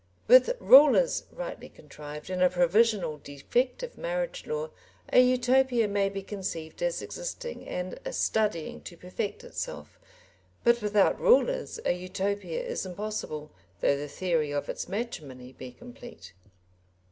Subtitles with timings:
[0.27, 4.71] With rulers rightly contrived and a provisional defective marriage law
[5.13, 9.99] a Utopia may be conceived as existing and studying to perfect itself,
[10.63, 13.51] but without rulers a Utopia is impossible
[13.81, 16.33] though the theory of its matrimony be complete.